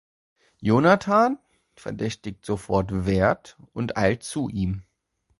Jonathan 0.61 1.37
verdächtigt 1.75 2.43
sofort 2.43 3.05
Wert 3.05 3.55
und 3.71 3.97
eilt 3.97 4.23
zu 4.23 4.49
ihm. 4.49 4.81